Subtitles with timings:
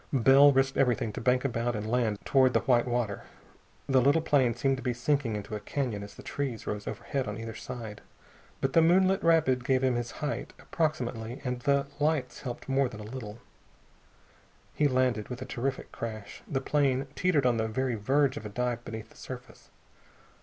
[0.11, 3.21] Bell risked everything to bank about and land toward the white water.
[3.87, 7.27] The little plane seemed to be sinking into a canyon as the trees rose overhead
[7.27, 8.01] on either side.
[8.61, 12.99] But the moonlit rapid gave him his height, approximately, and the lights helped more than
[13.01, 13.37] a little.
[14.73, 16.41] He landed with a terrific crash.
[16.47, 19.69] The plane teetered on the very verge of a dive beneath the surface.